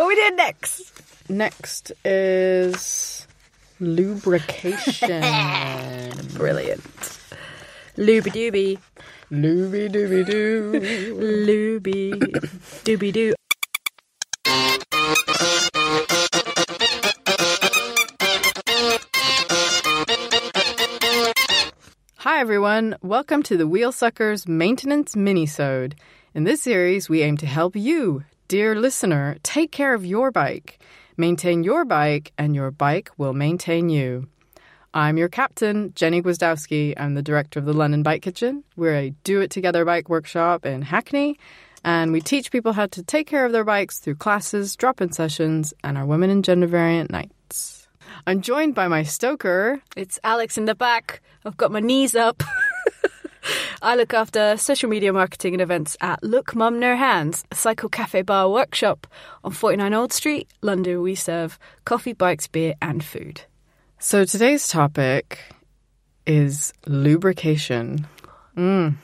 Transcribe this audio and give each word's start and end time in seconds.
What 0.00 0.08
we 0.08 0.14
did 0.14 0.34
next? 0.34 1.28
Next 1.28 1.92
is 2.06 3.26
lubrication. 3.80 5.20
Brilliant. 6.34 6.82
Looby 7.98 8.30
dooby. 8.30 8.78
Looby 9.30 9.90
dooby 9.90 10.24
doo. 10.24 10.72
Looby 11.20 12.12
dooby 12.82 13.12
doo. 13.12 13.34
Hi 22.16 22.40
everyone, 22.40 22.96
welcome 23.02 23.42
to 23.42 23.58
the 23.58 23.68
Wheelsuckers 23.68 24.48
Maintenance 24.48 25.14
Minisode. 25.14 25.92
In 26.32 26.44
this 26.44 26.62
series, 26.62 27.10
we 27.10 27.20
aim 27.20 27.36
to 27.36 27.46
help 27.46 27.76
you, 27.76 28.24
dear 28.50 28.74
listener, 28.74 29.36
take 29.44 29.70
care 29.70 29.94
of 29.94 30.04
your 30.04 30.32
bike. 30.32 30.80
Maintain 31.16 31.62
your 31.62 31.84
bike, 31.84 32.32
and 32.36 32.52
your 32.52 32.72
bike 32.72 33.08
will 33.16 33.32
maintain 33.32 33.88
you. 33.88 34.26
I'm 34.92 35.16
your 35.16 35.28
captain, 35.28 35.92
Jenny 35.94 36.20
Gwiazdowski. 36.20 36.94
I'm 36.96 37.14
the 37.14 37.22
director 37.22 37.60
of 37.60 37.64
the 37.64 37.72
London 37.72 38.02
Bike 38.02 38.22
Kitchen. 38.22 38.64
We're 38.74 38.96
a 38.96 39.10
do 39.22 39.40
it 39.40 39.52
together 39.52 39.84
bike 39.84 40.08
workshop 40.08 40.66
in 40.66 40.82
Hackney, 40.82 41.38
and 41.84 42.10
we 42.10 42.20
teach 42.20 42.50
people 42.50 42.72
how 42.72 42.86
to 42.86 43.04
take 43.04 43.28
care 43.28 43.46
of 43.46 43.52
their 43.52 43.62
bikes 43.62 44.00
through 44.00 44.16
classes, 44.16 44.74
drop 44.74 45.00
in 45.00 45.12
sessions, 45.12 45.72
and 45.84 45.96
our 45.96 46.04
women 46.04 46.28
and 46.28 46.44
gender 46.44 46.66
variant 46.66 47.08
nights. 47.08 47.86
I'm 48.26 48.40
joined 48.40 48.74
by 48.74 48.88
my 48.88 49.04
stoker. 49.04 49.80
It's 49.96 50.18
Alex 50.24 50.58
in 50.58 50.64
the 50.64 50.74
back. 50.74 51.22
I've 51.44 51.56
got 51.56 51.70
my 51.70 51.78
knees 51.78 52.16
up. 52.16 52.42
I 53.82 53.96
look 53.96 54.12
after 54.12 54.56
social 54.56 54.88
media 54.90 55.12
marketing 55.12 55.54
and 55.54 55.62
events 55.62 55.96
at 56.00 56.22
Look 56.22 56.54
Mum 56.54 56.78
No 56.78 56.96
Hands, 56.96 57.42
a 57.50 57.54
cycle 57.54 57.88
cafe 57.88 58.22
bar 58.22 58.50
workshop 58.50 59.06
on 59.42 59.52
49 59.52 59.94
Old 59.94 60.12
Street, 60.12 60.48
London. 60.60 61.00
We 61.02 61.14
serve 61.14 61.58
coffee, 61.84 62.12
bikes, 62.12 62.46
beer, 62.46 62.74
and 62.82 63.02
food. 63.04 63.42
So 63.98 64.24
today's 64.24 64.68
topic 64.68 65.38
is 66.26 66.72
lubrication. 66.86 68.06
Mm. 68.56 68.96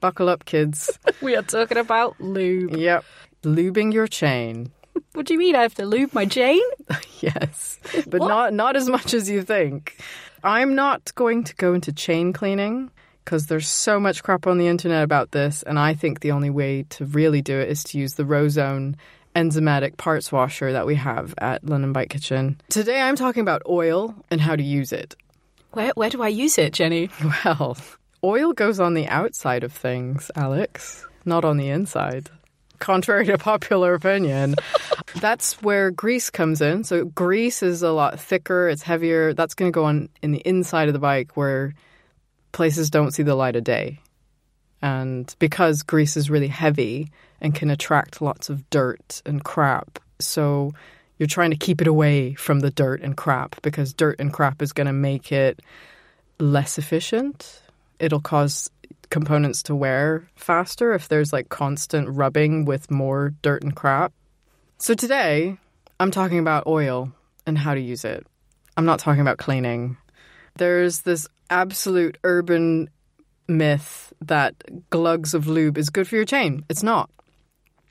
Buckle 0.00 0.28
up, 0.28 0.44
kids. 0.44 0.98
we 1.22 1.34
are 1.36 1.42
talking 1.42 1.78
about 1.78 2.20
lube. 2.20 2.76
Yep. 2.76 3.04
Lubing 3.44 3.92
your 3.92 4.06
chain. 4.06 4.70
What 5.12 5.26
do 5.26 5.32
you 5.32 5.38
mean 5.38 5.56
I 5.56 5.62
have 5.62 5.74
to 5.76 5.86
lube 5.86 6.12
my 6.12 6.26
chain? 6.26 6.60
yes. 7.20 7.78
But 8.06 8.20
What? 8.20 8.28
not 8.28 8.52
not 8.52 8.76
as 8.76 8.88
much 8.88 9.14
as 9.14 9.28
you 9.30 9.42
think. 9.42 9.96
I'm 10.44 10.74
not 10.74 11.12
going 11.14 11.44
to 11.44 11.54
go 11.56 11.72
into 11.72 11.92
chain 11.92 12.32
cleaning 12.32 12.90
because 13.28 13.44
there's 13.44 13.68
so 13.68 14.00
much 14.00 14.22
crap 14.22 14.46
on 14.46 14.56
the 14.56 14.68
internet 14.68 15.04
about 15.04 15.32
this 15.32 15.62
and 15.64 15.78
I 15.78 15.92
think 15.92 16.20
the 16.20 16.30
only 16.32 16.48
way 16.48 16.84
to 16.84 17.04
really 17.04 17.42
do 17.42 17.58
it 17.58 17.68
is 17.68 17.84
to 17.84 17.98
use 17.98 18.14
the 18.14 18.22
Rozone 18.22 18.94
enzymatic 19.36 19.98
parts 19.98 20.32
washer 20.32 20.72
that 20.72 20.86
we 20.86 20.94
have 20.94 21.34
at 21.36 21.62
London 21.62 21.92
Bike 21.92 22.08
Kitchen. 22.08 22.58
Today 22.70 22.98
I'm 23.02 23.16
talking 23.16 23.42
about 23.42 23.60
oil 23.68 24.14
and 24.30 24.40
how 24.40 24.56
to 24.56 24.62
use 24.62 24.92
it. 24.92 25.14
Where, 25.72 25.92
where 25.94 26.08
do 26.08 26.22
I 26.22 26.28
use 26.28 26.56
it, 26.56 26.72
Jenny? 26.72 27.10
Well, 27.44 27.76
oil 28.24 28.54
goes 28.54 28.80
on 28.80 28.94
the 28.94 29.06
outside 29.08 29.62
of 29.62 29.74
things, 29.74 30.30
Alex, 30.34 31.06
not 31.26 31.44
on 31.44 31.58
the 31.58 31.68
inside. 31.68 32.30
Contrary 32.78 33.26
to 33.26 33.36
popular 33.36 33.92
opinion, 33.92 34.54
that's 35.20 35.60
where 35.60 35.90
grease 35.90 36.30
comes 36.30 36.62
in. 36.62 36.82
So, 36.82 37.04
grease 37.04 37.62
is 37.62 37.82
a 37.82 37.92
lot 37.92 38.18
thicker, 38.18 38.70
it's 38.70 38.82
heavier. 38.82 39.34
That's 39.34 39.52
going 39.52 39.70
to 39.70 39.74
go 39.74 39.84
on 39.84 40.08
in 40.22 40.32
the 40.32 40.40
inside 40.46 40.88
of 40.88 40.94
the 40.94 41.00
bike 41.00 41.36
where 41.36 41.74
places 42.58 42.90
don't 42.90 43.12
see 43.12 43.22
the 43.22 43.36
light 43.36 43.54
of 43.54 43.62
day. 43.62 44.00
And 44.82 45.32
because 45.38 45.84
grease 45.84 46.16
is 46.16 46.28
really 46.28 46.48
heavy 46.48 47.12
and 47.40 47.54
can 47.54 47.70
attract 47.70 48.20
lots 48.20 48.50
of 48.50 48.68
dirt 48.68 49.22
and 49.24 49.44
crap, 49.44 50.00
so 50.18 50.72
you're 51.18 51.28
trying 51.28 51.52
to 51.52 51.56
keep 51.56 51.80
it 51.80 51.86
away 51.86 52.34
from 52.34 52.58
the 52.58 52.72
dirt 52.72 53.00
and 53.00 53.16
crap 53.16 53.62
because 53.62 53.94
dirt 53.94 54.16
and 54.18 54.32
crap 54.32 54.60
is 54.60 54.72
going 54.72 54.88
to 54.88 54.92
make 54.92 55.30
it 55.30 55.60
less 56.40 56.78
efficient. 56.78 57.62
It'll 58.00 58.20
cause 58.20 58.68
components 59.08 59.62
to 59.62 59.76
wear 59.76 60.28
faster 60.34 60.94
if 60.94 61.06
there's 61.06 61.32
like 61.32 61.50
constant 61.50 62.08
rubbing 62.08 62.64
with 62.64 62.90
more 62.90 63.34
dirt 63.40 63.62
and 63.62 63.76
crap. 63.76 64.12
So 64.78 64.94
today, 64.94 65.58
I'm 66.00 66.10
talking 66.10 66.40
about 66.40 66.66
oil 66.66 67.12
and 67.46 67.56
how 67.56 67.74
to 67.74 67.80
use 67.80 68.04
it. 68.04 68.26
I'm 68.76 68.84
not 68.84 68.98
talking 68.98 69.20
about 69.20 69.38
cleaning. 69.38 69.96
There's 70.56 71.02
this 71.02 71.28
absolute 71.50 72.18
urban 72.24 72.88
myth 73.46 74.12
that 74.20 74.54
glugs 74.90 75.34
of 75.34 75.46
lube 75.46 75.78
is 75.78 75.90
good 75.90 76.06
for 76.08 76.16
your 76.16 76.24
chain. 76.24 76.64
It's 76.68 76.82
not. 76.82 77.10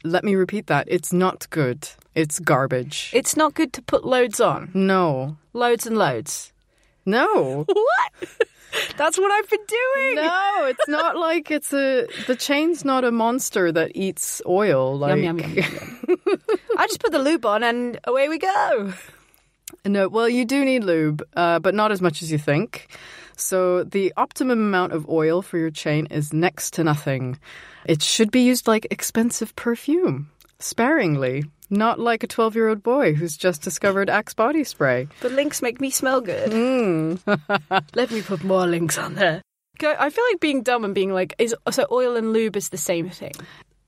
Let 0.03 0.23
me 0.23 0.35
repeat 0.35 0.67
that. 0.67 0.87
It's 0.89 1.11
not 1.11 1.49
good. 1.49 1.89
It's 2.15 2.39
garbage. 2.39 3.11
It's 3.13 3.35
not 3.35 3.53
good 3.55 3.73
to 3.73 3.81
put 3.81 4.05
loads 4.05 4.39
on. 4.39 4.71
no. 4.73 5.37
Loads 5.53 5.87
and 5.87 5.97
loads. 5.97 6.53
No. 7.05 7.65
What? 7.75 8.29
That's 8.97 9.17
what 9.17 9.31
I've 9.31 9.49
been 9.49 9.65
doing. 9.65 10.15
No, 10.15 10.65
it's 10.67 10.87
not 10.87 11.15
like 11.17 11.49
it's 11.49 11.73
a 11.73 12.05
the 12.27 12.35
chain's 12.35 12.83
not 12.83 13.05
a 13.05 13.11
monster 13.11 13.71
that 13.71 13.93
eats 13.95 14.41
oil. 14.45 14.97
Like 14.97 15.23
Yum, 15.23 15.39
yum, 15.39 15.49
yum. 15.53 15.99
I 16.77 16.85
just 16.85 16.99
put 16.99 17.11
the 17.13 17.17
lube 17.19 17.45
on 17.45 17.63
and 17.63 17.97
away 18.03 18.27
we 18.27 18.37
go. 18.37 18.93
No, 19.85 20.09
well, 20.09 20.27
you 20.29 20.43
do 20.45 20.65
need 20.65 20.83
lube, 20.83 21.23
uh, 21.35 21.59
but 21.59 21.73
not 21.75 21.91
as 21.91 22.01
much 22.01 22.21
as 22.21 22.31
you 22.31 22.37
think. 22.37 22.87
So 23.37 23.83
the 23.83 24.11
optimum 24.17 24.59
amount 24.59 24.93
of 24.93 25.07
oil 25.07 25.41
for 25.41 25.57
your 25.59 25.69
chain 25.69 26.07
is 26.07 26.33
next 26.33 26.73
to 26.73 26.83
nothing. 26.83 27.39
It 27.85 28.01
should 28.01 28.31
be 28.31 28.41
used 28.41 28.67
like 28.67 28.87
expensive 28.89 29.55
perfume, 29.55 30.31
sparingly, 30.59 31.45
not 31.69 31.99
like 31.99 32.23
a 32.23 32.27
12 32.27 32.55
year 32.55 32.67
old 32.67 32.81
boy 32.81 33.13
who's 33.13 33.37
just 33.37 33.61
discovered 33.61 34.09
Axe 34.09 34.33
body 34.33 34.63
spray. 34.63 35.07
The 35.21 35.29
links 35.29 35.61
make 35.61 35.79
me 35.79 35.91
smell 35.91 36.19
good. 36.19 36.51
Mm. 36.51 37.85
Let 37.95 38.11
me 38.11 38.23
put 38.23 38.43
more 38.43 38.65
links 38.65 38.97
on 38.97 39.13
there. 39.13 39.43
I 39.83 40.09
feel 40.09 40.23
like 40.31 40.39
being 40.39 40.63
dumb 40.63 40.83
and 40.83 40.95
being 40.95 41.13
like, 41.13 41.35
is 41.37 41.55
so 41.69 41.85
oil 41.91 42.15
and 42.15 42.33
lube 42.33 42.57
is 42.57 42.69
the 42.69 42.77
same 42.77 43.11
thing. 43.11 43.33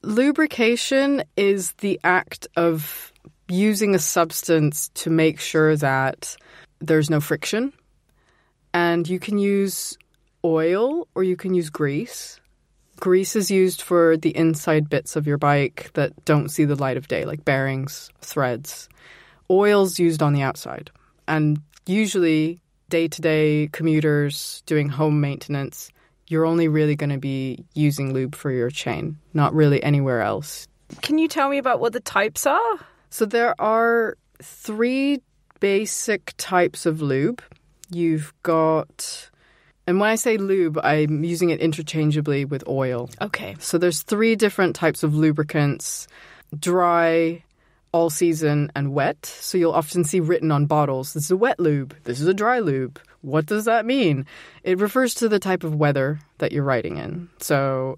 Lubrication 0.03 1.23
is 1.35 1.71
the 1.79 1.99
act 2.03 2.47
of 2.55 3.11
using 3.47 3.95
a 3.95 3.99
substance 3.99 4.89
to 4.89 5.09
make 5.09 5.39
sure 5.39 5.75
that 5.75 6.37
there's 6.79 7.09
no 7.09 7.19
friction. 7.19 7.73
And 8.73 9.07
you 9.07 9.19
can 9.19 9.37
use 9.37 9.97
oil 10.43 11.07
or 11.15 11.23
you 11.23 11.35
can 11.35 11.53
use 11.53 11.69
grease. 11.69 12.39
Grease 12.99 13.35
is 13.35 13.49
used 13.49 13.81
for 13.81 14.17
the 14.17 14.35
inside 14.35 14.89
bits 14.89 15.15
of 15.15 15.25
your 15.25 15.37
bike 15.37 15.89
that 15.93 16.25
don't 16.25 16.49
see 16.49 16.65
the 16.65 16.75
light 16.75 16.97
of 16.97 17.07
day, 17.07 17.25
like 17.25 17.45
bearings, 17.45 18.09
threads. 18.21 18.89
Oil's 19.49 19.99
used 19.99 20.21
on 20.21 20.33
the 20.33 20.41
outside. 20.41 20.91
And 21.27 21.61
usually, 21.85 22.59
day 22.89 23.07
to 23.07 23.21
day 23.21 23.69
commuters 23.71 24.63
doing 24.65 24.89
home 24.89 25.21
maintenance, 25.21 25.91
you're 26.27 26.45
only 26.45 26.67
really 26.67 26.95
going 26.95 27.09
to 27.09 27.17
be 27.17 27.63
using 27.73 28.13
lube 28.13 28.35
for 28.35 28.51
your 28.51 28.69
chain, 28.69 29.17
not 29.33 29.53
really 29.53 29.81
anywhere 29.81 30.21
else. 30.21 30.67
Can 31.01 31.17
you 31.17 31.27
tell 31.27 31.49
me 31.49 31.57
about 31.57 31.79
what 31.79 31.93
the 31.93 31.99
types 31.99 32.45
are? 32.45 32.79
So 33.09 33.25
there 33.25 33.59
are 33.59 34.17
three 34.41 35.21
basic 35.59 36.33
types 36.37 36.85
of 36.85 37.01
lube. 37.01 37.41
You've 37.91 38.33
got 38.43 39.29
And 39.87 39.99
when 39.99 40.09
I 40.11 40.15
say 40.15 40.37
lube, 40.37 40.77
I'm 40.83 41.23
using 41.23 41.49
it 41.49 41.59
interchangeably 41.59 42.45
with 42.45 42.63
oil. 42.67 43.09
Okay. 43.21 43.55
So 43.59 43.77
there's 43.77 44.03
three 44.03 44.35
different 44.35 44.75
types 44.75 45.01
of 45.01 45.15
lubricants 45.15 46.07
dry, 46.57 47.43
all 47.91 48.09
season, 48.09 48.71
and 48.75 48.93
wet. 48.93 49.25
So 49.25 49.57
you'll 49.57 49.71
often 49.71 50.03
see 50.03 50.19
written 50.19 50.51
on 50.51 50.67
bottles 50.67 51.13
this 51.13 51.25
is 51.25 51.31
a 51.31 51.37
wet 51.37 51.59
lube, 51.59 51.95
this 52.03 52.21
is 52.21 52.27
a 52.27 52.33
dry 52.33 52.59
lube. 52.59 52.99
What 53.21 53.47
does 53.47 53.65
that 53.65 53.85
mean? 53.85 54.25
It 54.63 54.79
refers 54.79 55.13
to 55.15 55.27
the 55.27 55.39
type 55.39 55.63
of 55.63 55.75
weather 55.75 56.19
that 56.37 56.51
you're 56.51 56.63
riding 56.63 56.97
in. 56.97 57.27
So 57.39 57.97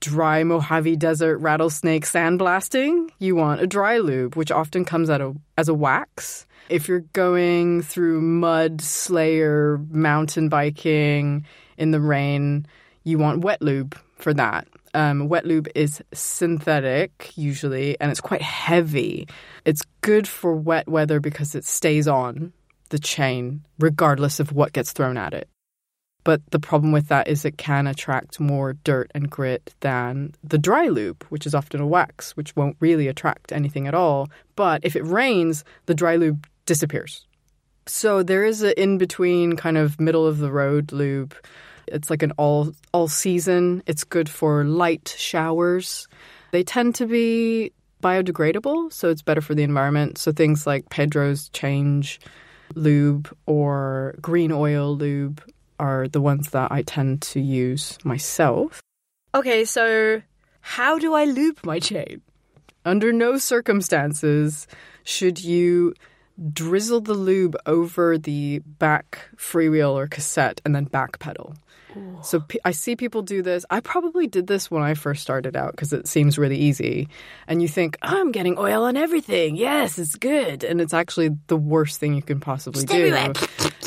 dry 0.00 0.44
Mojave 0.44 0.96
Desert 0.96 1.38
rattlesnake 1.38 2.04
sandblasting, 2.04 3.10
you 3.18 3.36
want 3.36 3.60
a 3.60 3.66
dry 3.66 3.98
lube, 3.98 4.36
which 4.36 4.50
often 4.50 4.84
comes 4.84 5.10
out 5.10 5.36
as 5.56 5.68
a 5.68 5.74
wax. 5.74 6.46
If 6.68 6.88
you're 6.88 7.00
going 7.12 7.82
through 7.82 8.20
mud, 8.20 8.80
slayer, 8.80 9.78
mountain 9.90 10.48
biking 10.48 11.46
in 11.78 11.90
the 11.90 12.00
rain, 12.00 12.66
you 13.04 13.18
want 13.18 13.42
wet 13.42 13.62
lube 13.62 13.98
for 14.16 14.34
that. 14.34 14.66
Um, 14.94 15.28
wet 15.28 15.44
lube 15.44 15.68
is 15.74 16.02
synthetic 16.12 17.32
usually, 17.36 18.00
and 18.00 18.10
it's 18.10 18.20
quite 18.20 18.42
heavy. 18.42 19.28
It's 19.64 19.82
good 20.00 20.26
for 20.26 20.54
wet 20.54 20.88
weather 20.88 21.20
because 21.20 21.54
it 21.54 21.64
stays 21.64 22.08
on 22.08 22.52
the 22.88 22.98
chain 22.98 23.62
regardless 23.78 24.40
of 24.40 24.52
what 24.52 24.72
gets 24.72 24.92
thrown 24.92 25.16
at 25.16 25.34
it. 25.34 25.48
But 26.26 26.42
the 26.50 26.58
problem 26.58 26.90
with 26.90 27.06
that 27.06 27.28
is 27.28 27.44
it 27.44 27.56
can 27.56 27.86
attract 27.86 28.40
more 28.40 28.72
dirt 28.72 29.12
and 29.14 29.30
grit 29.30 29.72
than 29.78 30.34
the 30.42 30.58
dry 30.58 30.88
lube, 30.88 31.22
which 31.28 31.46
is 31.46 31.54
often 31.54 31.80
a 31.80 31.86
wax, 31.86 32.36
which 32.36 32.56
won't 32.56 32.76
really 32.80 33.06
attract 33.06 33.52
anything 33.52 33.86
at 33.86 33.94
all. 33.94 34.28
But 34.56 34.80
if 34.82 34.96
it 34.96 35.06
rains, 35.06 35.62
the 35.86 35.94
dry 35.94 36.16
lube 36.16 36.44
disappears. 36.66 37.24
So 37.86 38.24
there 38.24 38.44
is 38.44 38.62
an 38.62 38.74
in 38.76 38.98
between 38.98 39.54
kind 39.54 39.78
of 39.78 40.00
middle 40.00 40.26
of 40.26 40.38
the 40.38 40.50
road 40.50 40.90
lube. 40.90 41.32
It's 41.86 42.10
like 42.10 42.24
an 42.24 42.32
all 42.36 42.72
all 42.92 43.06
season. 43.06 43.84
It's 43.86 44.02
good 44.02 44.28
for 44.28 44.64
light 44.64 45.14
showers. 45.16 46.08
They 46.50 46.64
tend 46.64 46.96
to 46.96 47.06
be 47.06 47.70
biodegradable, 48.02 48.92
so 48.92 49.10
it's 49.10 49.22
better 49.22 49.40
for 49.40 49.54
the 49.54 49.62
environment. 49.62 50.18
So 50.18 50.32
things 50.32 50.66
like 50.66 50.90
Pedro's 50.90 51.50
ChainJ 51.50 52.18
lube 52.74 53.32
or 53.46 54.16
green 54.20 54.50
oil 54.50 54.96
lube 54.96 55.40
are 55.78 56.08
the 56.08 56.20
ones 56.20 56.50
that 56.50 56.72
I 56.72 56.82
tend 56.82 57.22
to 57.22 57.40
use 57.40 57.98
myself. 58.04 58.80
Okay, 59.34 59.64
so 59.64 60.22
how 60.60 60.98
do 60.98 61.14
I 61.14 61.24
lube 61.24 61.58
my 61.64 61.78
chain? 61.78 62.22
Under 62.84 63.12
no 63.12 63.38
circumstances 63.38 64.66
should 65.04 65.42
you 65.42 65.94
drizzle 66.52 67.00
the 67.00 67.14
lube 67.14 67.56
over 67.66 68.18
the 68.18 68.60
back 68.78 69.28
freewheel 69.36 69.92
or 69.92 70.06
cassette 70.06 70.60
and 70.64 70.74
then 70.74 70.84
back 70.84 71.18
pedal. 71.96 72.22
So 72.22 72.40
pe- 72.40 72.58
I 72.64 72.70
see 72.72 72.96
people 72.96 73.22
do 73.22 73.42
this. 73.42 73.64
I 73.70 73.80
probably 73.80 74.26
did 74.26 74.46
this 74.46 74.70
when 74.70 74.82
I 74.82 74.94
first 74.94 75.22
started 75.22 75.56
out 75.56 75.72
because 75.72 75.92
it 75.92 76.06
seems 76.06 76.38
really 76.38 76.56
easy. 76.56 77.08
And 77.46 77.62
you 77.62 77.68
think, 77.68 77.96
I'm 78.02 78.32
getting 78.32 78.58
oil 78.58 78.84
on 78.84 78.96
everything. 78.96 79.56
Yes, 79.56 79.98
it's 79.98 80.14
good. 80.16 80.64
And 80.64 80.80
it's 80.80 80.94
actually 80.94 81.30
the 81.46 81.56
worst 81.56 81.98
thing 82.00 82.14
you 82.14 82.22
can 82.22 82.40
possibly 82.40 82.84
do. 82.84 83.32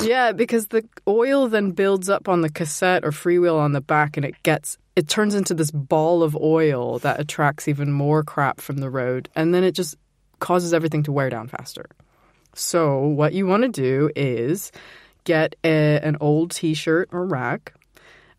Yeah, 0.01 0.31
because 0.31 0.67
the 0.67 0.87
oil 1.07 1.47
then 1.47 1.71
builds 1.71 2.09
up 2.09 2.29
on 2.29 2.41
the 2.41 2.49
cassette 2.49 3.03
or 3.03 3.11
freewheel 3.11 3.57
on 3.59 3.73
the 3.73 3.81
back 3.81 4.17
and 4.17 4.25
it 4.25 4.41
gets 4.43 4.77
it 4.95 5.07
turns 5.07 5.33
into 5.33 5.53
this 5.53 5.71
ball 5.71 6.23
of 6.23 6.35
oil 6.35 6.99
that 6.99 7.19
attracts 7.19 7.67
even 7.69 7.91
more 7.91 8.21
crap 8.21 8.59
from 8.59 8.77
the 8.77 8.89
road 8.89 9.29
and 9.35 9.53
then 9.53 9.63
it 9.63 9.71
just 9.71 9.95
causes 10.39 10.73
everything 10.73 11.03
to 11.03 11.11
wear 11.11 11.29
down 11.29 11.47
faster. 11.47 11.85
So 12.53 12.99
what 12.99 13.33
you 13.33 13.45
want 13.45 13.63
to 13.63 13.69
do 13.69 14.09
is 14.15 14.71
get 15.23 15.55
a, 15.63 15.99
an 15.99 16.17
old 16.19 16.51
t-shirt 16.51 17.09
or 17.11 17.25
rag. 17.25 17.71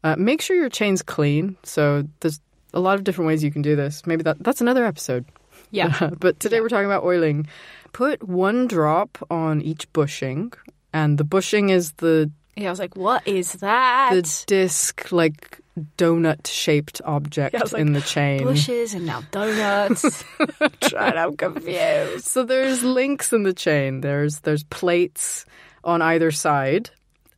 Uh, 0.03 0.17
make 0.17 0.41
sure 0.41 0.57
your 0.57 0.69
chain's 0.69 1.03
clean. 1.03 1.57
So 1.63 2.05
there's 2.21 2.41
a 2.73 2.81
lot 2.81 2.95
of 2.97 3.05
different 3.05 3.27
ways 3.29 3.43
you 3.45 3.51
can 3.51 3.63
do 3.63 3.77
this. 3.77 4.07
Maybe 4.07 4.23
that 4.23 4.43
that's 4.43 4.61
another 4.61 4.85
episode. 4.85 5.25
Yeah. 5.71 6.11
but 6.19 6.41
today 6.41 6.61
we're 6.61 6.69
talking 6.69 6.87
about 6.87 7.05
oiling. 7.05 7.47
Put 7.93 8.23
one 8.23 8.67
drop 8.69 9.19
on 9.31 9.61
each 9.63 9.93
bushing, 9.93 10.53
and 10.93 11.19
the 11.19 11.25
bushing 11.25 11.71
is 11.71 11.93
the 11.93 12.31
Yeah, 12.57 12.69
I 12.69 12.71
was 12.71 12.79
like, 12.79 12.97
what 12.97 13.27
is 13.27 13.53
that? 13.55 14.11
the 14.15 14.45
disc 14.47 15.11
like 15.11 15.61
donut 15.97 16.47
shaped 16.47 17.01
object 17.05 17.55
Yeah, 17.55 17.63
like, 17.73 17.81
in 17.81 17.93
the 17.93 18.01
chain. 18.01 18.45
Bushes 18.45 18.95
and 18.95 19.07
now 19.07 19.23
donuts. 19.31 20.25
Trying, 20.83 21.17
I'm 21.17 21.37
confused. 21.37 22.27
So 22.27 22.45
there's 22.45 22.83
links 22.85 23.33
in 23.33 23.43
the 23.43 23.55
chain. 23.55 24.01
There's 24.03 24.41
there's 24.41 24.63
plates 24.65 25.45
on 25.83 26.03
either 26.03 26.31
side, 26.31 26.91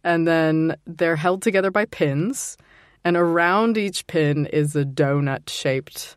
and 0.04 0.26
then 0.26 0.76
they're 0.86 1.16
held 1.16 1.42
together 1.42 1.70
by 1.70 1.84
pins. 1.86 2.56
And 3.04 3.16
around 3.16 3.76
each 3.78 4.06
pin 4.06 4.46
is 4.46 4.76
a 4.76 4.84
donut 4.84 5.48
shaped 5.48 6.16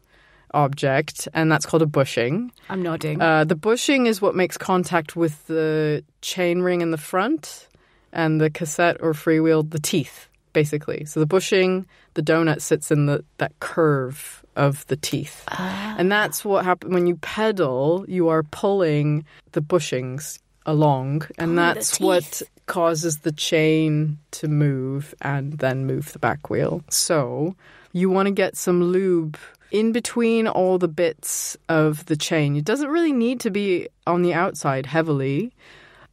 object, 0.56 1.28
and 1.34 1.52
that's 1.52 1.66
called 1.66 1.84
a 1.84 1.88
bushing. 1.88 2.52
I'm 2.70 2.82
nodding. 2.82 3.22
Uh, 3.22 3.44
the 3.44 3.56
bushing 3.56 4.08
is 4.08 4.22
what 4.22 4.36
makes 4.36 4.58
contact 4.58 5.16
with 5.16 5.46
the 5.48 6.04
chain 6.22 6.62
ring 6.62 6.82
in 6.82 6.92
the 6.92 6.98
front, 6.98 7.68
and 8.14 8.40
the 8.40 8.50
cassette 8.50 8.98
or 9.02 9.14
freewheel, 9.14 9.70
the 9.70 9.80
teeth, 9.80 10.30
basically. 10.54 11.06
So 11.06 11.20
the 11.20 11.26
bushing, 11.26 11.86
the 12.14 12.24
donut 12.24 12.62
sits 12.62 12.92
in 12.92 13.06
the 13.06 13.24
that 13.38 13.60
curve 13.60 14.44
of 14.56 14.88
the 14.88 14.96
teeth, 14.96 15.44
and 15.50 16.12
that's 16.12 16.46
what 16.46 16.64
happens 16.66 16.94
when 16.94 17.08
you 17.08 17.18
pedal. 17.18 18.06
You 18.08 18.30
are 18.30 18.44
pulling 18.44 19.26
the 19.52 19.62
bushings 19.62 20.40
along, 20.66 21.28
and 21.38 21.52
the 21.52 21.62
that's 21.62 22.00
what 22.00 22.42
causes 22.66 23.20
the 23.20 23.32
chain 23.32 24.18
to 24.32 24.48
move 24.48 25.14
and 25.22 25.54
then 25.60 25.86
move 25.86 26.12
the 26.14 26.20
back 26.20 26.50
wheel. 26.50 26.84
So 26.90 27.56
you 27.94 28.10
want 28.10 28.28
to 28.28 28.32
get 28.32 28.58
some 28.58 28.84
lube 28.84 29.38
in 29.72 29.92
between 29.92 30.48
all 30.48 30.78
the 30.78 30.88
bits 30.88 31.58
of 31.70 32.06
the 32.06 32.16
chain. 32.16 32.56
It 32.56 32.66
doesn't 32.66 32.90
really 32.90 33.14
need 33.14 33.40
to 33.42 33.52
be 33.52 33.88
on 34.08 34.22
the 34.22 34.34
outside 34.34 34.86
heavily. 34.86 35.52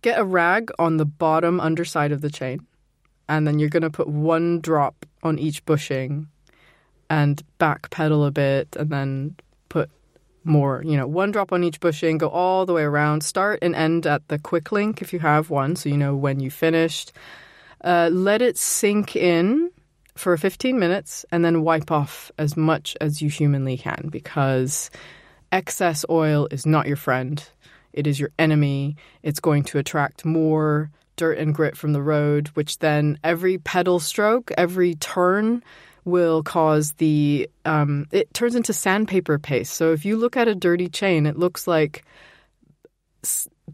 Get 0.02 0.18
a 0.18 0.24
rag 0.24 0.70
on 0.78 0.96
the 0.96 1.04
bottom 1.04 1.60
underside 1.60 2.12
of 2.12 2.20
the 2.20 2.30
chain, 2.30 2.66
and 3.28 3.46
then 3.46 3.58
you're 3.58 3.68
going 3.68 3.82
to 3.82 3.90
put 3.90 4.08
one 4.08 4.60
drop 4.60 5.06
on 5.22 5.38
each 5.38 5.64
bushing 5.64 6.26
and 7.08 7.42
back 7.58 7.90
pedal 7.90 8.24
a 8.24 8.30
bit, 8.30 8.74
and 8.76 8.90
then 8.90 9.36
put 9.68 9.90
more, 10.44 10.82
you 10.84 10.96
know, 10.96 11.06
one 11.06 11.30
drop 11.30 11.52
on 11.52 11.64
each 11.64 11.80
bushing, 11.80 12.18
go 12.18 12.28
all 12.28 12.66
the 12.66 12.72
way 12.72 12.82
around, 12.82 13.22
start 13.22 13.58
and 13.62 13.74
end 13.74 14.06
at 14.06 14.26
the 14.28 14.38
quick 14.38 14.72
link 14.72 15.02
if 15.02 15.12
you 15.12 15.18
have 15.18 15.50
one, 15.50 15.76
so 15.76 15.88
you 15.88 15.96
know 15.96 16.14
when 16.14 16.40
you 16.40 16.50
finished. 16.50 17.12
Uh, 17.82 18.10
let 18.12 18.42
it 18.42 18.56
sink 18.56 19.16
in 19.16 19.70
for 20.14 20.36
15 20.36 20.78
minutes 20.78 21.24
and 21.32 21.44
then 21.44 21.62
wipe 21.62 21.90
off 21.90 22.30
as 22.38 22.56
much 22.56 22.96
as 23.00 23.22
you 23.22 23.28
humanly 23.28 23.76
can 23.76 24.08
because 24.10 24.90
excess 25.50 26.04
oil 26.10 26.48
is 26.50 26.66
not 26.66 26.86
your 26.86 26.96
friend. 26.96 27.48
It 27.92 28.06
is 28.06 28.20
your 28.20 28.30
enemy. 28.38 28.96
It's 29.22 29.40
going 29.40 29.64
to 29.64 29.78
attract 29.78 30.24
more 30.24 30.90
dirt 31.16 31.38
and 31.38 31.54
grit 31.54 31.76
from 31.76 31.92
the 31.92 32.02
road, 32.02 32.48
which 32.54 32.78
then 32.78 33.18
every 33.22 33.58
pedal 33.58 34.00
stroke, 34.00 34.50
every 34.56 34.94
turn 34.94 35.62
will 36.04 36.42
cause 36.42 36.92
the 36.94 37.48
um, 37.64 38.06
it 38.10 38.32
turns 38.34 38.54
into 38.54 38.72
sandpaper 38.72 39.38
paste. 39.38 39.74
So 39.74 39.92
if 39.92 40.04
you 40.04 40.16
look 40.16 40.36
at 40.36 40.48
a 40.48 40.54
dirty 40.54 40.88
chain, 40.88 41.26
it 41.26 41.38
looks 41.38 41.66
like 41.66 42.04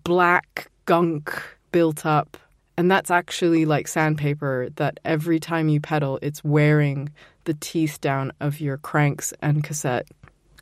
black 0.05 0.71
gunk 0.85 1.43
built 1.73 2.05
up 2.05 2.37
and 2.79 2.89
that's 2.89 3.11
actually 3.11 3.65
like 3.65 3.89
sandpaper 3.89 4.69
that 4.77 5.01
every 5.05 5.41
time 5.41 5.69
you 5.69 5.81
pedal, 5.81 6.21
it's 6.23 6.45
wearing 6.45 7.11
the 7.43 7.55
teeth 7.55 8.01
down 8.01 8.33
of 8.39 8.61
your 8.61 8.77
cranks 8.77 9.35
and 9.43 9.65
cassette. 9.65 10.07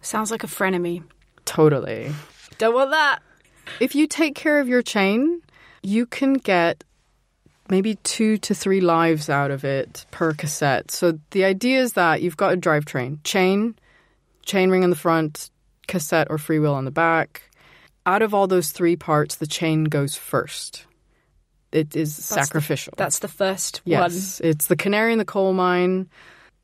Sounds 0.01 0.31
like 0.31 0.43
a 0.43 0.47
frenemy. 0.47 1.03
Totally. 1.45 2.11
Don't 2.57 2.75
want 2.75 2.91
that. 2.93 3.19
If 3.81 3.95
you 3.95 4.07
take 4.07 4.35
care 4.35 4.61
of 4.61 4.67
your 4.67 4.81
chain, 4.81 5.43
you 5.83 6.07
can 6.07 6.35
get 6.35 6.85
maybe 7.71 7.97
two 7.97 8.37
to 8.39 8.55
three 8.55 8.81
lives 8.81 9.29
out 9.29 9.51
of 9.51 9.65
it 9.65 10.07
per 10.11 10.33
cassette. 10.33 10.91
So 10.91 11.19
the 11.31 11.45
idea 11.45 11.81
is 11.81 11.95
that 11.95 12.23
you've 12.23 12.37
got 12.37 12.55
a 12.55 12.57
drivetrain, 12.57 13.23
chain, 13.25 13.75
chain 14.45 14.71
ring 14.71 14.83
in 14.83 14.91
the 14.91 14.97
front, 14.97 15.51
cassette 15.87 16.29
or 16.31 16.37
freewheel 16.37 16.75
on 16.75 16.85
the 16.85 16.91
back. 16.91 17.43
Out 18.05 18.23
of 18.23 18.35
all 18.35 18.47
those 18.47 18.71
three 18.71 18.97
parts, 18.97 19.37
the 19.37 19.47
chain 19.47 19.85
goes 19.85 20.17
first. 20.17 20.87
It 21.73 21.97
is 21.97 22.17
the- 22.17 22.23
sacrificial. 22.23 22.95
That's 22.97 23.19
the 23.19 23.29
first 23.29 23.83
Yes, 23.85 24.41
it's 24.41 24.67
the 24.69 24.77
canary 24.77 25.13
in 25.13 25.19
the 25.19 25.25
coal 25.25 25.53
mine. 25.53 26.09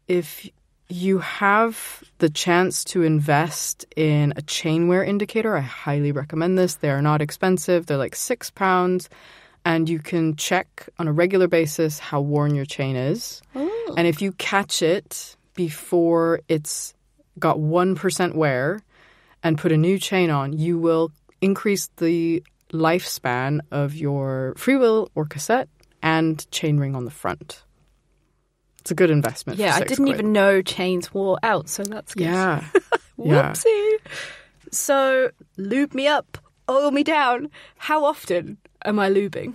If 0.08 0.48
you 0.88 1.18
have 1.18 2.04
the 2.18 2.28
chance 2.28 2.84
to 2.84 3.02
invest 3.02 3.86
in 3.96 4.34
a 4.36 4.42
chain 4.42 4.88
wear 4.88 5.02
indicator, 5.02 5.56
I 5.56 5.60
highly 5.60 6.12
recommend 6.12 6.58
this. 6.58 6.76
They 6.76 6.90
are 6.90 7.02
not 7.02 7.22
expensive. 7.22 7.86
They're 7.86 7.96
like 7.96 8.14
six 8.14 8.50
pounds, 8.50 9.08
and 9.64 9.88
you 9.88 9.98
can 9.98 10.36
check 10.36 10.88
on 10.98 11.08
a 11.08 11.12
regular 11.12 11.48
basis 11.48 11.98
how 11.98 12.20
worn 12.20 12.54
your 12.54 12.64
chain 12.64 12.96
is. 12.96 13.42
Oh. 13.54 13.94
And 13.96 14.06
if 14.06 14.20
you 14.22 14.32
catch 14.32 14.82
it 14.82 15.36
before 15.54 16.40
it's 16.48 16.94
got 17.38 17.60
one 17.60 17.94
percent 17.94 18.34
wear 18.34 18.80
and 19.42 19.58
put 19.58 19.72
a 19.72 19.76
new 19.76 19.98
chain 19.98 20.30
on, 20.30 20.52
you 20.52 20.78
will 20.78 21.12
increase 21.40 21.88
the 21.96 22.42
lifespan 22.72 23.60
of 23.70 23.94
your 23.94 24.54
freewheel 24.56 25.08
or 25.14 25.26
cassette 25.26 25.68
and 26.02 26.38
chainring 26.50 26.96
on 26.96 27.04
the 27.04 27.10
front. 27.10 27.62
It's 28.80 28.90
a 28.90 28.94
good 28.94 29.10
investment. 29.10 29.58
Yeah, 29.58 29.76
I 29.76 29.80
didn't 29.80 30.06
quid. 30.06 30.16
even 30.16 30.32
know 30.32 30.60
chains 30.60 31.14
wore 31.14 31.38
out, 31.44 31.68
so 31.68 31.84
that's 31.84 32.14
good. 32.14 32.24
Yeah. 32.24 32.64
yeah. 33.16 33.52
Whoopsie. 33.52 33.96
So, 34.72 35.30
lube 35.56 35.94
me 35.94 36.08
up, 36.08 36.38
oil 36.70 36.90
me 36.90 37.02
down. 37.02 37.50
How 37.76 38.04
often 38.04 38.58
am 38.84 38.98
I 38.98 39.10
lubing? 39.10 39.54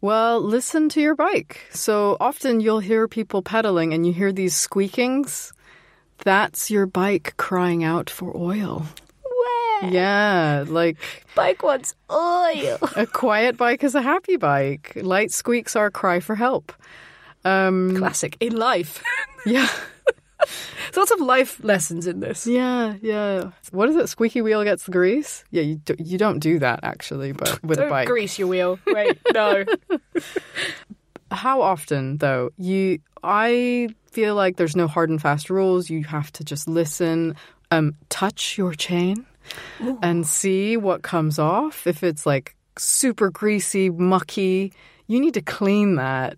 Well, 0.00 0.40
listen 0.40 0.88
to 0.90 1.00
your 1.00 1.14
bike. 1.14 1.60
So 1.70 2.16
often 2.20 2.60
you'll 2.60 2.80
hear 2.80 3.08
people 3.08 3.40
pedaling 3.42 3.94
and 3.94 4.06
you 4.06 4.12
hear 4.12 4.32
these 4.32 4.54
squeakings. 4.54 5.52
That's 6.18 6.70
your 6.70 6.86
bike 6.86 7.34
crying 7.38 7.82
out 7.84 8.10
for 8.10 8.36
oil. 8.36 8.86
Where? 9.22 9.90
Yeah, 9.90 10.64
like 10.68 10.96
Bike 11.34 11.62
wants 11.62 11.94
oil. 12.10 12.78
a 12.96 13.06
quiet 13.06 13.56
bike 13.56 13.82
is 13.82 13.94
a 13.94 14.02
happy 14.02 14.36
bike. 14.36 14.92
Light 14.96 15.32
squeaks 15.32 15.74
are 15.74 15.86
a 15.86 15.90
cry 15.90 16.20
for 16.20 16.34
help. 16.36 16.72
Um, 17.44 17.96
Classic 17.96 18.36
in 18.40 18.56
life. 18.56 19.02
yeah, 19.46 19.68
Lots 20.96 21.10
of 21.10 21.20
life 21.20 21.62
lessons 21.64 22.06
in 22.06 22.20
this. 22.20 22.46
yeah, 22.46 22.94
yeah. 23.02 23.50
What 23.72 23.88
is 23.88 23.96
it? 23.96 24.08
Squeaky 24.08 24.42
wheel 24.42 24.62
gets 24.64 24.84
the 24.84 24.92
grease. 24.92 25.44
Yeah, 25.50 25.62
you 25.62 25.76
do, 25.76 25.94
you 25.98 26.18
don't 26.18 26.38
do 26.38 26.58
that 26.60 26.80
actually, 26.82 27.32
but 27.32 27.62
with 27.64 27.78
a 27.78 27.82
Don't 27.82 27.90
bike. 27.90 28.06
grease 28.08 28.38
your 28.38 28.48
wheel. 28.48 28.78
Wait, 28.86 29.18
no. 29.32 29.64
How 31.30 31.62
often 31.62 32.18
though? 32.18 32.50
You 32.58 32.98
I 33.22 33.88
feel 34.12 34.34
like 34.34 34.56
there's 34.56 34.76
no 34.76 34.86
hard 34.86 35.10
and 35.10 35.20
fast 35.20 35.50
rules. 35.50 35.90
You 35.90 36.04
have 36.04 36.30
to 36.32 36.44
just 36.44 36.68
listen, 36.68 37.34
um 37.70 37.96
touch 38.08 38.56
your 38.58 38.72
chain 38.74 39.26
and 40.02 40.26
see 40.26 40.76
what 40.76 41.02
comes 41.02 41.38
off. 41.38 41.86
If 41.86 42.02
it's 42.02 42.24
like 42.24 42.54
super 42.78 43.30
greasy, 43.30 43.90
mucky, 43.90 44.72
you 45.06 45.20
need 45.20 45.34
to 45.34 45.42
clean 45.42 45.96
that 45.96 46.36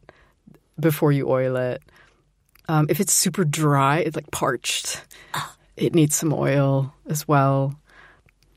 before 0.81 1.13
you 1.13 1.29
oil 1.29 1.57
it. 1.57 1.83
Um, 2.69 2.87
if 2.89 3.01
it's 3.01 3.13
super 3.13 3.45
dry, 3.45 3.99
it's 3.99 4.17
like 4.17 4.31
parched, 4.31 5.03
it 5.77 5.95
needs 5.95 6.17
some 6.17 6.33
oil 6.33 6.93
as 7.09 7.29
well. 7.29 7.79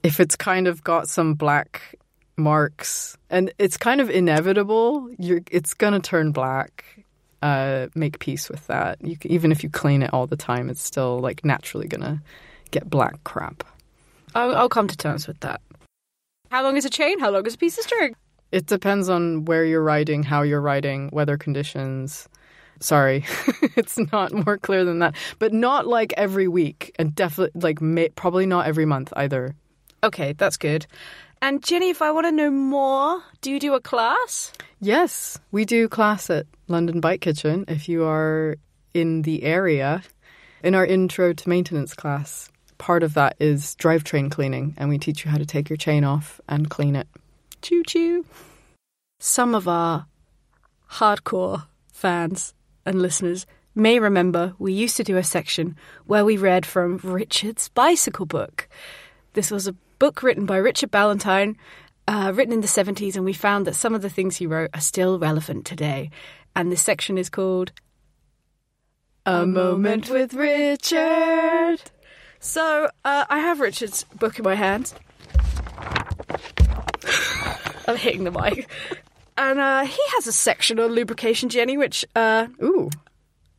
If 0.03 0.19
it's 0.19 0.35
kind 0.35 0.67
of 0.67 0.83
got 0.83 1.07
some 1.09 1.33
black 1.33 1.95
marks, 2.37 3.17
and 3.29 3.53
it's 3.59 3.77
kind 3.77 4.01
of 4.01 4.09
inevitable, 4.09 5.09
you're 5.19 5.41
it's 5.51 5.73
gonna 5.73 5.99
turn 5.99 6.31
black. 6.31 6.85
Uh, 7.41 7.87
make 7.95 8.19
peace 8.19 8.49
with 8.49 8.67
that. 8.67 8.97
You 9.05 9.17
even 9.23 9.51
if 9.51 9.63
you 9.63 9.69
clean 9.69 10.03
it 10.03 10.13
all 10.13 10.27
the 10.27 10.35
time, 10.35 10.69
it's 10.69 10.83
still 10.83 11.19
like 11.19 11.45
naturally 11.45 11.87
gonna 11.87 12.21
get 12.71 12.89
black 12.89 13.23
crap. 13.23 13.63
I'll, 14.35 14.55
I'll 14.55 14.69
come 14.69 14.87
to 14.87 14.97
terms 14.97 15.27
with 15.27 15.39
that. 15.41 15.61
How 16.49 16.63
long 16.63 16.77
is 16.77 16.85
a 16.85 16.89
chain? 16.89 17.19
How 17.19 17.29
long 17.29 17.45
is 17.45 17.53
a 17.53 17.57
piece 17.57 17.77
of 17.77 17.83
string? 17.83 18.15
It 18.51 18.65
depends 18.65 19.09
on 19.09 19.45
where 19.45 19.63
you're 19.63 19.83
riding, 19.83 20.23
how 20.23 20.41
you're 20.41 20.61
riding, 20.61 21.09
weather 21.13 21.37
conditions. 21.37 22.27
Sorry, 22.79 23.25
it's 23.75 23.97
not 24.11 24.33
more 24.33 24.57
clear 24.57 24.85
than 24.85 24.99
that. 24.99 25.15
But 25.37 25.53
not 25.53 25.87
like 25.87 26.13
every 26.17 26.47
week, 26.47 26.95
and 26.97 27.13
definitely 27.13 27.59
like 27.61 27.81
may, 27.81 28.09
probably 28.09 28.45
not 28.45 28.67
every 28.67 28.85
month 28.85 29.11
either. 29.15 29.55
Okay, 30.03 30.33
that's 30.33 30.57
good. 30.57 30.87
And 31.41 31.63
Jenny, 31.63 31.89
if 31.89 32.01
I 32.01 32.11
want 32.11 32.25
to 32.27 32.31
know 32.31 32.51
more, 32.51 33.23
do 33.41 33.51
you 33.51 33.59
do 33.59 33.73
a 33.73 33.79
class? 33.79 34.51
Yes, 34.81 35.39
we 35.51 35.65
do 35.65 35.87
class 35.87 36.29
at 36.29 36.45
London 36.67 36.99
Bike 36.99 37.21
Kitchen 37.21 37.65
if 37.67 37.87
you 37.87 38.03
are 38.05 38.55
in 38.93 39.21
the 39.23 39.43
area. 39.43 40.03
In 40.63 40.75
our 40.75 40.85
intro 40.85 41.31
to 41.31 41.49
maintenance 41.49 41.93
class, 41.93 42.49
part 42.77 43.03
of 43.03 43.13
that 43.13 43.37
is 43.39 43.75
drivetrain 43.79 44.29
cleaning, 44.29 44.73
and 44.77 44.89
we 44.89 44.97
teach 44.97 45.23
you 45.23 45.31
how 45.31 45.37
to 45.37 45.45
take 45.45 45.69
your 45.69 45.77
chain 45.77 46.03
off 46.03 46.41
and 46.49 46.69
clean 46.69 46.95
it. 46.97 47.07
Choo 47.61 47.83
choo. 47.83 48.25
Some 49.19 49.55
of 49.55 49.67
our 49.67 50.05
hardcore 50.91 51.67
fans 51.93 52.53
and 52.89 53.01
listeners 53.03 53.45
may 53.75 53.99
remember 53.99 54.55
we 54.57 54.73
used 54.73 54.97
to 54.97 55.03
do 55.03 55.15
a 55.15 55.23
section 55.23 55.77
where 56.07 56.25
we 56.25 56.37
read 56.37 56.65
from 56.65 56.97
Richard's 57.03 57.69
bicycle 57.69 58.25
book. 58.25 58.67
This 59.33 59.51
was 59.51 59.67
a 59.67 59.75
book 59.99 60.23
written 60.23 60.47
by 60.47 60.57
Richard 60.57 60.89
Ballantine, 60.89 61.55
uh, 62.07 62.33
written 62.33 62.51
in 62.51 62.61
the 62.61 62.67
70s, 62.67 63.15
and 63.15 63.23
we 63.23 63.33
found 63.33 63.67
that 63.67 63.75
some 63.75 63.93
of 63.93 64.01
the 64.01 64.09
things 64.09 64.37
he 64.37 64.47
wrote 64.47 64.71
are 64.73 64.81
still 64.81 65.19
relevant 65.19 65.65
today. 65.65 66.09
And 66.55 66.71
this 66.71 66.81
section 66.81 67.19
is 67.19 67.29
called 67.29 67.71
A 69.27 69.45
moment 69.45 70.09
with 70.09 70.33
Richard. 70.33 71.79
So 72.39 72.89
uh, 73.05 73.25
I 73.29 73.37
have 73.37 73.59
Richard's 73.59 74.03
book 74.15 74.39
in 74.39 74.43
my 74.43 74.55
hand. 74.55 74.93
I'm 77.87 77.97
hitting 77.97 78.23
the 78.23 78.31
mic. 78.31 78.67
And 79.39 79.57
uh, 79.57 79.85
he 79.85 80.01
has 80.15 80.27
a 80.27 80.33
section 80.33 80.81
on 80.81 80.91
lubrication, 80.91 81.47
Jenny, 81.47 81.77
which, 81.77 82.03
uh, 82.13 82.47
Ooh, 82.61 82.89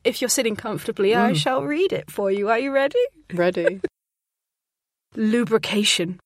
if 0.04 0.20
you're 0.20 0.28
sitting 0.28 0.54
comfortably, 0.54 1.14
I 1.14 1.32
shall 1.32 1.64
read 1.64 1.90
it 1.90 2.10
for 2.10 2.30
you. 2.30 2.50
Are 2.50 2.58
you 2.58 2.70
ready? 2.70 2.98
ready. 3.32 3.80
Lubrication. 5.16 6.20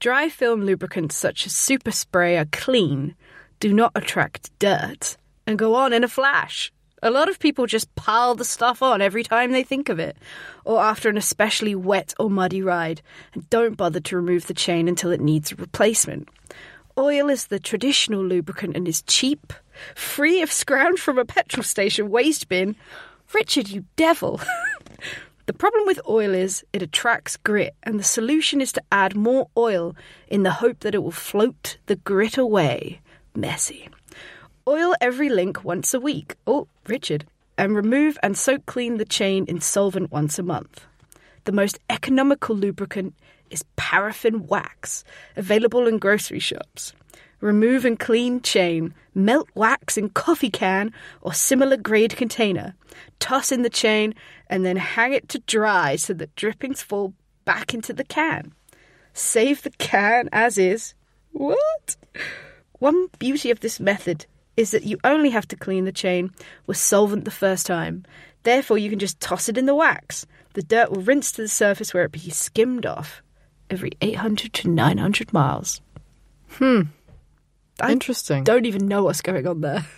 Dry 0.00 0.28
film 0.28 0.66
lubricants 0.66 1.16
such 1.16 1.46
as 1.46 1.56
super 1.56 1.90
spray 1.90 2.36
are 2.36 2.44
clean, 2.52 3.14
do 3.58 3.72
not 3.72 3.92
attract 3.94 4.50
dirt, 4.58 5.16
and 5.46 5.58
go 5.58 5.74
on 5.74 5.94
in 5.94 6.04
a 6.04 6.08
flash. 6.08 6.70
A 7.02 7.10
lot 7.10 7.30
of 7.30 7.38
people 7.38 7.64
just 7.64 7.94
pile 7.94 8.34
the 8.34 8.44
stuff 8.44 8.82
on 8.82 9.00
every 9.00 9.22
time 9.22 9.52
they 9.52 9.62
think 9.62 9.88
of 9.88 9.98
it, 9.98 10.14
or 10.66 10.82
after 10.82 11.08
an 11.08 11.16
especially 11.16 11.74
wet 11.74 12.12
or 12.18 12.28
muddy 12.28 12.60
ride, 12.60 13.00
and 13.32 13.48
don't 13.48 13.78
bother 13.78 14.00
to 14.00 14.16
remove 14.16 14.46
the 14.46 14.52
chain 14.54 14.88
until 14.88 15.10
it 15.10 15.22
needs 15.22 15.52
a 15.52 15.56
replacement. 15.56 16.28
Oil 16.98 17.28
is 17.28 17.46
the 17.46 17.58
traditional 17.58 18.24
lubricant 18.24 18.76
and 18.76 18.88
is 18.88 19.02
cheap, 19.02 19.52
free 19.94 20.40
if 20.40 20.50
scrounged 20.50 20.98
from 20.98 21.18
a 21.18 21.24
petrol 21.24 21.62
station 21.62 22.10
waste 22.10 22.48
bin. 22.48 22.76
Richard, 23.34 23.68
you 23.68 23.84
devil! 23.96 24.40
The 25.46 25.52
problem 25.52 25.86
with 25.86 26.00
oil 26.08 26.34
is 26.34 26.64
it 26.72 26.82
attracts 26.82 27.36
grit, 27.36 27.76
and 27.84 28.00
the 28.00 28.04
solution 28.04 28.60
is 28.60 28.72
to 28.72 28.82
add 28.90 29.14
more 29.14 29.48
oil 29.56 29.94
in 30.26 30.42
the 30.42 30.50
hope 30.50 30.80
that 30.80 30.94
it 30.94 31.04
will 31.04 31.12
float 31.12 31.78
the 31.86 31.94
grit 31.94 32.36
away. 32.36 33.00
Messy. 33.32 33.88
Oil 34.66 34.96
every 35.00 35.28
link 35.28 35.62
once 35.62 35.94
a 35.94 36.00
week. 36.00 36.34
Oh, 36.48 36.66
Richard. 36.88 37.26
And 37.56 37.76
remove 37.76 38.18
and 38.24 38.36
soak 38.36 38.66
clean 38.66 38.96
the 38.96 39.04
chain 39.04 39.44
in 39.46 39.60
solvent 39.60 40.10
once 40.10 40.36
a 40.36 40.42
month. 40.42 40.84
The 41.44 41.52
most 41.52 41.78
economical 41.88 42.56
lubricant 42.56 43.14
is 43.50 43.64
paraffin 43.76 44.46
wax, 44.46 45.04
available 45.36 45.86
in 45.86 45.98
grocery 45.98 46.38
shops. 46.38 46.92
Remove 47.40 47.84
and 47.84 47.98
clean 47.98 48.40
chain, 48.40 48.94
melt 49.14 49.48
wax 49.54 49.96
in 49.96 50.08
coffee 50.10 50.50
can 50.50 50.92
or 51.20 51.34
similar 51.34 51.76
grade 51.76 52.16
container, 52.16 52.74
toss 53.18 53.52
in 53.52 53.62
the 53.62 53.70
chain, 53.70 54.14
and 54.48 54.64
then 54.64 54.76
hang 54.76 55.12
it 55.12 55.28
to 55.28 55.38
dry 55.40 55.96
so 55.96 56.14
that 56.14 56.34
drippings 56.34 56.82
fall 56.82 57.12
back 57.44 57.74
into 57.74 57.92
the 57.92 58.04
can. 58.04 58.52
Save 59.12 59.62
the 59.62 59.70
can 59.70 60.28
as 60.32 60.56
is. 60.56 60.94
What? 61.32 61.96
One 62.78 63.08
beauty 63.18 63.50
of 63.50 63.60
this 63.60 63.80
method 63.80 64.26
is 64.56 64.70
that 64.70 64.84
you 64.84 64.98
only 65.04 65.30
have 65.30 65.46
to 65.48 65.56
clean 65.56 65.84
the 65.84 65.92
chain 65.92 66.30
with 66.66 66.78
solvent 66.78 67.26
the 67.26 67.30
first 67.30 67.66
time. 67.66 68.04
Therefore, 68.42 68.78
you 68.78 68.88
can 68.88 68.98
just 68.98 69.20
toss 69.20 69.48
it 69.48 69.58
in 69.58 69.66
the 69.66 69.74
wax. 69.74 70.26
The 70.54 70.62
dirt 70.62 70.90
will 70.90 71.02
rinse 71.02 71.32
to 71.32 71.42
the 71.42 71.48
surface 71.48 71.92
where 71.92 72.04
it 72.04 72.12
be 72.12 72.30
skimmed 72.30 72.86
off 72.86 73.22
every 73.70 73.92
800 74.00 74.52
to 74.52 74.68
900 74.68 75.32
miles. 75.32 75.80
I 77.80 77.92
Interesting. 77.92 78.44
Don't 78.44 78.66
even 78.66 78.86
know 78.86 79.04
what's 79.04 79.22
going 79.22 79.46
on 79.46 79.60
there. 79.60 79.86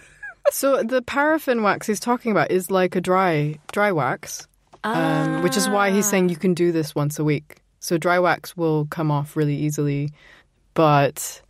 So 0.51 0.83
the 0.83 1.03
paraffin 1.03 1.63
wax 1.63 1.87
he's 1.87 2.01
talking 2.01 2.33
about 2.33 2.51
is 2.51 2.71
like 2.71 2.97
a 2.97 3.03
dry 3.03 3.59
dry 3.71 3.93
wax, 3.93 4.49
um, 4.83 5.43
which 5.43 5.59
is 5.59 5.69
why 5.69 5.91
he's 5.91 6.09
saying 6.09 6.31
you 6.31 6.37
can 6.37 6.55
do 6.55 6.73
this 6.73 6.95
once 6.95 7.19
a 7.19 7.25
week. 7.25 7.61
So 7.81 7.99
dry 7.99 8.19
wax 8.19 8.57
will 8.57 8.87
come 8.87 9.11
off 9.11 9.37
really 9.37 9.57
easily, 9.57 10.11
but 10.73 11.43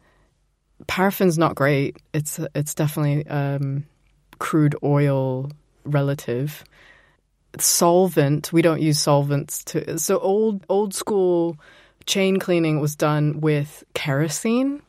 paraffin's 0.89 1.39
not 1.39 1.55
great. 1.55 1.97
It's 2.13 2.41
it's 2.57 2.75
definitely 2.75 3.25
um, 3.29 3.85
crude 4.41 4.75
oil 4.83 5.51
relative. 5.85 6.65
Solvent 7.59 8.53
we 8.53 8.63
don't 8.63 8.83
use 8.83 8.99
solvents 8.99 9.63
to. 9.67 9.99
So 9.99 10.19
old 10.19 10.65
old 10.69 10.93
school 10.93 11.57
chain 12.09 12.39
cleaning 12.39 12.81
was 12.81 12.97
done 12.97 13.41
with 13.41 13.85
kerosene 13.95 14.83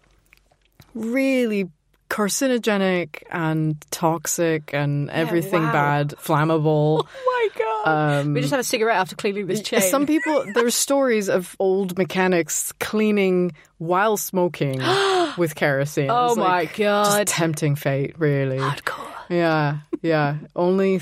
really 0.95 1.69
carcinogenic 2.09 3.21
and 3.29 3.79
toxic 3.91 4.73
and 4.73 5.09
everything 5.11 5.61
wow. 5.61 5.71
bad, 5.71 6.09
flammable. 6.17 7.07
Oh 7.21 7.49
my 7.55 7.83
god! 7.85 8.19
Um, 8.19 8.33
we 8.33 8.41
just 8.41 8.51
have 8.51 8.59
a 8.59 8.63
cigarette 8.63 8.97
after 8.97 9.15
cleaning 9.15 9.47
this 9.47 9.61
chain. 9.61 9.81
Some 9.81 10.05
people, 10.13 10.45
there's 10.53 10.75
stories 10.75 11.29
of 11.29 11.55
old 11.57 11.97
mechanics 11.97 12.73
cleaning 12.79 13.53
while 13.77 14.17
smoking 14.17 14.81
with 15.37 15.55
kerosene. 15.55 16.09
Oh 16.09 16.35
my 16.35 16.43
like 16.43 16.77
God. 16.77 17.25
Just 17.25 17.27
tempting 17.27 17.75
fate, 17.75 18.19
really. 18.19 18.57
Hardcore. 18.57 19.07
Yeah, 19.29 19.77
yeah. 20.01 20.37
Only 20.55 21.01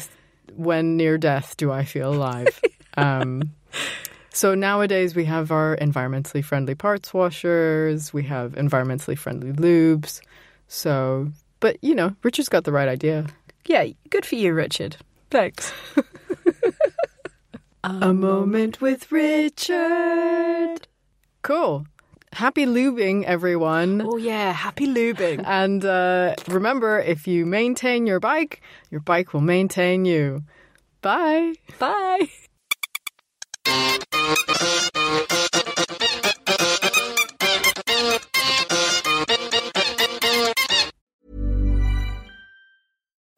when 0.55 0.95
near 0.95 1.17
death 1.17 1.57
do 1.57 1.71
I 1.71 1.86
feel 1.86 2.13
alive. 2.13 2.62
um, 2.97 3.53
so 4.38 4.53
nowadays 4.53 5.15
we 5.15 5.25
have 5.25 5.51
our 5.51 5.75
environmentally 5.77 6.44
friendly 6.44 6.75
parts 6.75 7.12
washers, 7.12 8.13
we 8.13 8.22
have 8.24 8.51
environmentally 8.51 9.17
friendly 9.17 9.51
lubes. 9.51 10.22
So, 10.67 11.32
but 11.60 11.77
you 11.82 11.96
know, 11.96 12.15
Richard's 12.22 12.48
got 12.48 12.63
the 12.63 12.72
right 12.72 12.88
idea. 12.88 13.25
Yeah, 13.65 13.88
good 14.12 14.27
for 14.27 14.36
you, 14.36 14.53
Richard. 14.53 14.98
Thanks. 15.32 15.74
A 17.84 18.13
moment 18.13 18.79
with 18.79 19.12
Richard. 19.12 20.88
Cool. 21.41 21.88
Happy 22.34 22.65
lubing, 22.67 23.24
everyone. 23.24 24.03
Oh, 24.06 24.17
yeah. 24.17 24.51
Happy 24.51 24.86
lubing. 24.86 25.44
And 25.48 25.84
uh, 25.84 26.36
remember, 26.48 27.00
if 27.00 27.27
you 27.27 27.46
maintain 27.46 28.06
your 28.06 28.20
bike, 28.20 28.62
your 28.91 29.01
bike 29.01 29.34
will 29.34 29.41
maintain 29.41 30.06
you. 30.06 30.44
Bye. 31.01 31.53
Bye. 31.79 32.27